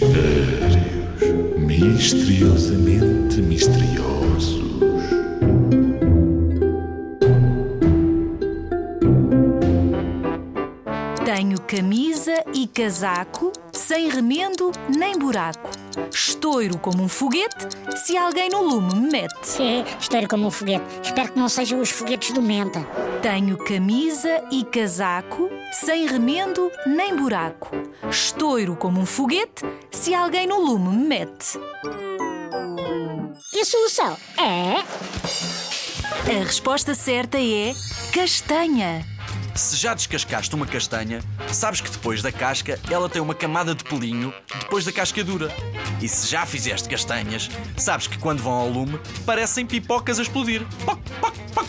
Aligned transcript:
Mistérios 0.00 0.78
misteriosamente 1.58 3.42
misteriosos. 3.42 4.37
Tenho 11.28 11.60
camisa 11.60 12.42
e 12.54 12.66
casaco, 12.66 13.52
sem 13.70 14.08
remendo 14.08 14.72
nem 14.88 15.18
buraco. 15.18 15.68
Estouro 16.10 16.78
como 16.78 17.02
um 17.02 17.08
foguete 17.08 17.68
se 17.98 18.16
alguém 18.16 18.48
no 18.48 18.62
lume 18.62 18.94
me 18.94 19.10
mete. 19.10 19.62
É, 19.62 19.84
estouro 20.00 20.26
como 20.26 20.46
um 20.46 20.50
foguete. 20.50 20.82
Espero 21.02 21.30
que 21.30 21.38
não 21.38 21.50
sejam 21.50 21.82
os 21.82 21.90
foguetes 21.90 22.30
do 22.30 22.40
Menta. 22.40 22.80
Tenho 23.20 23.58
camisa 23.58 24.42
e 24.50 24.64
casaco, 24.64 25.50
sem 25.70 26.06
remendo 26.06 26.72
nem 26.86 27.14
buraco. 27.14 27.76
Estouro 28.10 28.74
como 28.74 28.98
um 28.98 29.04
foguete 29.04 29.66
se 29.90 30.14
alguém 30.14 30.46
no 30.46 30.58
lume 30.58 30.96
me 30.96 31.08
mete. 31.08 31.58
E 33.52 33.60
a 33.60 33.64
solução 33.66 34.16
é. 34.38 34.76
A 36.26 36.42
resposta 36.42 36.94
certa 36.94 37.36
é 37.36 37.74
castanha. 38.14 39.17
Se 39.58 39.74
já 39.74 39.92
descascaste 39.92 40.54
uma 40.54 40.64
castanha, 40.64 41.20
sabes 41.52 41.80
que 41.80 41.90
depois 41.90 42.22
da 42.22 42.30
casca 42.30 42.78
ela 42.88 43.08
tem 43.08 43.20
uma 43.20 43.34
camada 43.34 43.74
de 43.74 43.82
pelinho 43.82 44.32
depois 44.60 44.84
da 44.84 44.92
casca 44.92 45.24
dura. 45.24 45.52
E 46.00 46.08
se 46.08 46.28
já 46.28 46.46
fizeste 46.46 46.88
castanhas, 46.88 47.50
sabes 47.76 48.06
que 48.06 48.16
quando 48.18 48.40
vão 48.40 48.52
ao 48.52 48.68
lume 48.68 49.00
parecem 49.26 49.66
pipocas 49.66 50.20
a 50.20 50.22
explodir. 50.22 50.64
Poc, 50.86 51.00
poc, 51.20 51.34
poc. 51.52 51.67